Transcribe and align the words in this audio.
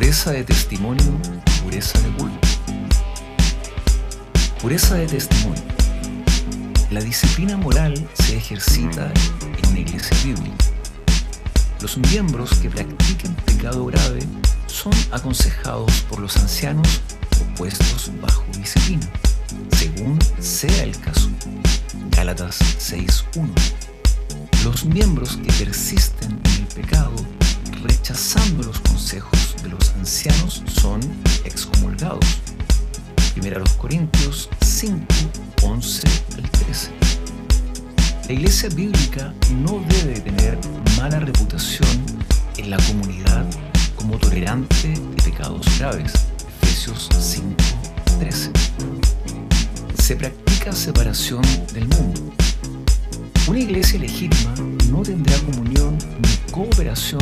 Pureza 0.00 0.32
de 0.32 0.44
testimonio, 0.44 1.12
pureza 1.62 1.98
de 2.00 2.08
culto. 2.16 2.48
Pureza 4.58 4.94
de 4.94 5.06
testimonio. 5.06 5.62
La 6.90 7.02
disciplina 7.02 7.58
moral 7.58 8.08
se 8.14 8.38
ejercita 8.38 9.12
en 9.58 9.68
una 9.68 9.80
iglesia 9.80 10.16
bíblica. 10.24 10.64
Los 11.82 11.98
miembros 11.98 12.54
que 12.60 12.70
practiquen 12.70 13.34
pecado 13.44 13.84
grave 13.84 14.20
son 14.68 14.94
aconsejados 15.10 15.92
por 16.08 16.18
los 16.18 16.34
ancianos 16.38 17.02
o 17.38 17.54
puestos 17.56 18.10
bajo 18.22 18.42
disciplina, 18.56 19.06
según 19.76 20.18
sea 20.38 20.82
el 20.82 20.98
caso. 20.98 21.28
Gálatas 22.10 22.58
6.1. 22.90 23.79
Los 24.64 24.84
miembros 24.84 25.36
que 25.36 25.52
persisten 25.64 26.40
en 26.44 26.62
el 26.62 26.66
pecado, 26.74 27.14
rechazando 27.82 28.62
los 28.64 28.78
consejos 28.80 29.56
de 29.62 29.70
los 29.70 29.90
ancianos, 29.90 30.62
son 30.66 31.00
excomulgados. 31.44 32.24
1 33.36 33.64
Corintios 33.78 34.48
5, 34.60 35.06
11 35.62 36.08
al 36.36 36.50
13. 36.50 36.90
La 38.28 38.32
iglesia 38.34 38.68
bíblica 38.68 39.34
no 39.62 39.82
debe 39.88 40.20
tener 40.20 40.58
mala 40.96 41.20
reputación 41.20 41.88
en 42.58 42.70
la 42.70 42.76
comunidad 42.76 43.46
como 43.96 44.18
tolerante 44.18 44.88
de 44.88 45.22
pecados 45.22 45.66
graves. 45.78 46.12
Efesios 46.62 47.08
5, 47.18 47.56
13. 48.18 48.50
Se 50.02 50.16
practica 50.16 50.72
separación 50.72 51.42
del 51.72 51.88
mundo. 51.88 52.32
Una 53.50 53.58
iglesia 53.58 53.98
legítima 53.98 54.54
no 54.92 55.02
tendrá 55.02 55.36
comunión 55.40 55.98
ni 56.22 56.52
cooperación 56.52 57.20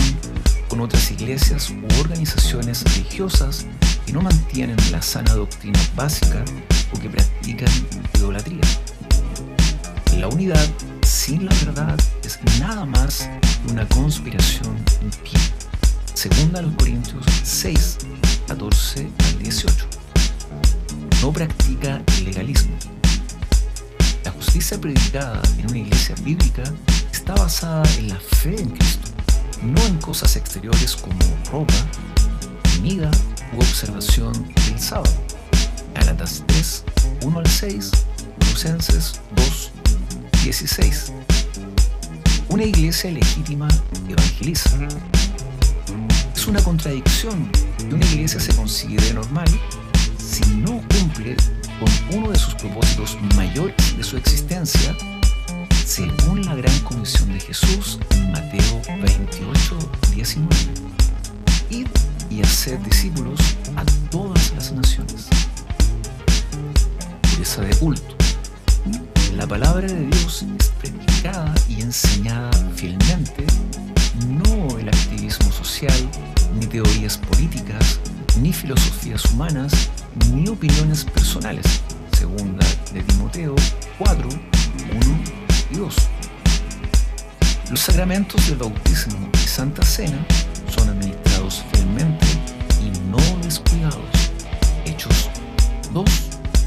con 0.68 0.78
otras 0.82 1.10
iglesias 1.10 1.70
u 1.70 2.00
organizaciones 2.00 2.84
religiosas 2.84 3.64
que 4.04 4.12
no 4.12 4.20
mantienen 4.20 4.76
la 4.92 5.00
sana 5.00 5.32
doctrina 5.32 5.80
básica 5.96 6.44
o 6.92 7.00
que 7.00 7.08
practican 7.08 7.70
idolatría. 8.14 8.60
La 10.18 10.28
unidad 10.28 10.68
sin 11.00 11.46
la 11.46 11.54
verdad 11.64 11.98
es 12.22 12.38
nada 12.60 12.84
más 12.84 13.30
que 13.64 13.72
una 13.72 13.88
conspiración 13.88 14.76
impía. 15.00 15.40
Segunda 16.12 16.62
Corintios 16.76 17.24
6, 17.42 17.96
14 18.48 19.08
al 19.30 19.38
18. 19.38 19.86
No 21.22 21.32
practica 21.32 22.02
el 22.18 22.24
legalismo. 22.26 22.76
La 24.38 24.44
justicia 24.44 24.80
predicada 24.80 25.42
en 25.58 25.68
una 25.68 25.78
iglesia 25.78 26.14
bíblica 26.22 26.62
está 27.12 27.34
basada 27.34 27.82
en 27.98 28.10
la 28.10 28.20
fe 28.20 28.54
en 28.60 28.70
Cristo, 28.70 29.10
no 29.64 29.82
en 29.84 29.98
cosas 29.98 30.36
exteriores 30.36 30.94
como 30.94 31.18
ropa, 31.50 31.74
comida 32.76 33.10
u 33.52 33.56
observación 33.56 34.32
del 34.54 34.78
sábado. 34.78 35.12
Galatas 35.92 36.44
3, 36.46 36.84
1 37.24 37.38
al 37.38 37.46
6, 37.48 37.90
Colosenses 38.38 39.20
2, 39.34 39.72
16. 40.44 41.12
Una 42.48 42.62
iglesia 42.62 43.10
legítima 43.10 43.66
evangeliza. 44.08 44.70
Es 46.32 46.46
una 46.46 46.62
contradicción 46.62 47.50
que 47.76 47.92
una 47.92 48.06
iglesia 48.06 48.38
se 48.38 48.54
considere 48.54 49.14
normal 49.14 49.48
si 50.16 50.44
no 50.54 50.80
cumple 50.96 51.34
con 51.78 52.18
uno 52.18 52.30
de 52.30 52.38
sus 52.38 52.54
propósitos 52.54 53.16
mayores 53.36 53.96
de 53.96 54.02
su 54.02 54.16
existencia, 54.16 54.96
según 55.84 56.44
la 56.44 56.54
gran 56.54 56.78
comisión 56.80 57.32
de 57.32 57.40
Jesús 57.40 57.98
Mateo 58.32 58.82
28, 58.86 59.78
19. 60.14 60.56
Id 61.70 61.86
y 62.30 62.42
hacer 62.42 62.82
discípulos 62.82 63.40
a 63.76 63.84
todas 64.10 64.52
las 64.54 64.72
naciones. 64.72 65.28
Pureza 67.30 67.62
de 67.62 67.74
culto. 67.76 68.16
La 69.36 69.46
palabra 69.46 69.86
de 69.86 70.06
Dios 70.06 70.44
es 70.58 70.68
predicada 70.80 71.54
y 71.68 71.82
enseñada 71.82 72.50
fielmente, 72.74 73.46
no 74.26 74.78
el 74.78 74.88
activismo 74.88 75.52
social, 75.52 76.10
ni 76.58 76.66
teorías 76.66 77.18
políticas, 77.18 78.00
ni 78.40 78.52
filosofías 78.52 79.24
humanas, 79.26 79.90
ni 80.32 80.48
opiniones 80.48 81.04
personales. 81.04 81.64
Segunda 82.12 82.66
de 82.92 83.02
Timoteo 83.02 83.54
4, 83.98 84.28
1 84.28 84.38
y 85.70 85.76
2. 85.76 85.94
Los 87.70 87.80
sacramentos 87.80 88.48
del 88.48 88.56
bautismo 88.58 89.28
y 89.34 89.46
Santa 89.46 89.84
Cena 89.84 90.24
son 90.68 90.88
administrados 90.88 91.64
fielmente 91.72 92.26
y 92.80 92.90
no 93.10 93.18
descuidados. 93.42 94.04
Hechos 94.84 95.30
2, 95.92 96.04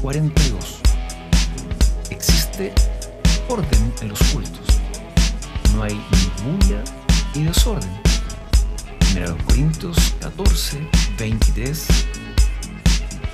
42. 0.00 0.80
Existe 2.10 2.72
orden 3.48 3.92
en 4.00 4.08
los 4.08 4.22
cultos. 4.32 4.66
No 5.74 5.82
hay 5.82 5.94
ni 5.94 6.52
bulla 6.52 6.84
ni 7.34 7.44
desorden. 7.44 7.90
1 9.14 9.36
Corintios 9.46 10.14
14, 10.20 10.88
23 11.18 11.86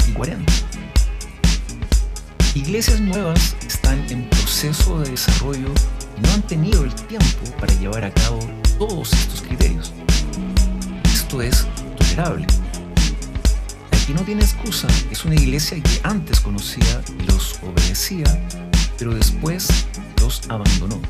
y 0.09 0.13
40. 0.13 0.53
Iglesias 2.55 3.01
nuevas 3.01 3.57
están 3.67 4.05
en 4.11 4.29
proceso 4.29 5.01
de 5.01 5.11
desarrollo 5.11 5.69
y 6.17 6.21
no 6.21 6.33
han 6.33 6.43
tenido 6.43 6.85
el 6.85 6.95
tiempo 6.95 7.51
para 7.61 7.73
llevar 7.75 8.05
a 8.05 8.13
cabo 8.13 8.39
todos 8.79 9.13
estos 9.13 9.43
criterios. 9.43 9.93
Esto 11.13 11.43
es 11.43 11.67
tolerable. 11.97 12.47
La 13.91 14.07
que 14.07 14.15
no 14.15 14.23
tiene 14.23 14.43
excusa 14.43 14.89
es 15.11 15.25
una 15.25 15.35
iglesia 15.35 15.81
que 15.83 16.01
antes 16.03 16.41
conocía 16.41 17.03
y 17.19 17.23
los 17.31 17.59
obedecía, 17.63 18.27
pero 18.99 19.15
después 19.15 19.69
los 20.21 20.43
abandonó. 20.49 21.01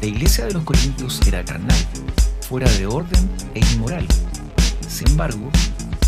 La 0.00 0.06
iglesia 0.06 0.46
de 0.46 0.52
los 0.52 0.62
Corintios 0.62 1.20
era 1.26 1.44
carnal, 1.44 1.76
fuera 2.48 2.70
de 2.72 2.86
orden 2.86 3.28
e 3.54 3.60
inmoral. 3.74 4.06
Sin 4.88 5.08
embargo, 5.08 5.50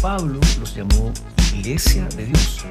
Pablo 0.01 0.41
los 0.59 0.75
llamó 0.75 1.13
iglesia 1.55 2.09
de 2.17 2.25
Dios. 2.25 2.65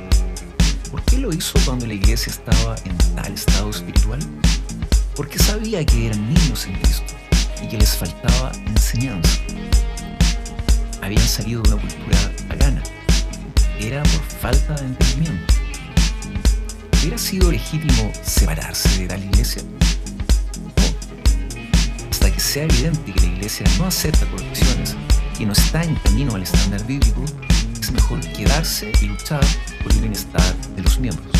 ¿Por 0.90 1.04
qué 1.04 1.20
lo 1.20 1.32
hizo 1.32 1.60
cuando 1.64 1.86
la 1.86 1.94
iglesia 1.94 2.32
estaba 2.32 2.76
en 2.86 2.98
tal 3.16 3.32
estado 3.32 3.70
espiritual? 3.70 4.20
Porque 5.16 5.38
sabía 5.38 5.86
que 5.86 6.08
eran 6.08 6.34
niños 6.34 6.66
en 6.66 6.74
Cristo 6.80 7.14
y 7.62 7.68
que 7.68 7.78
les 7.78 7.96
faltaba 7.96 8.52
enseñanza. 8.66 9.30
Habían 11.04 11.28
salido 11.28 11.62
de 11.62 11.74
una 11.74 11.82
cultura 11.82 12.18
pagana. 12.48 12.82
Era 13.80 14.02
por 14.02 14.24
falta 14.42 14.74
de 14.76 14.88
entendimiento. 14.88 15.54
¿Hubiera 17.00 17.18
sido 17.20 17.52
legítimo 17.52 18.12
separarse 18.24 19.02
de 19.02 19.08
tal 19.08 19.24
iglesia? 19.24 19.62
No. 19.62 19.78
Hasta 22.10 22.32
que 22.32 22.40
sea 22.40 22.64
evidente 22.64 23.14
que 23.14 23.22
la 23.22 23.28
iglesia 23.28 23.68
no 23.78 23.86
acepta 23.86 24.26
correcciones 24.32 24.96
y 25.40 25.46
no 25.46 25.54
está 25.54 25.84
en 25.84 25.96
camino 25.96 26.36
al 26.36 26.44
estándar 26.44 26.86
bíblico, 26.86 27.24
es 27.82 27.92
mejor 27.92 28.20
quedarse 28.20 28.92
y 29.02 29.06
luchar 29.06 29.44
por 29.82 29.92
el 29.94 30.00
bienestar 30.00 30.56
de 30.76 30.84
los 30.84 31.00
miembros. 31.00 31.39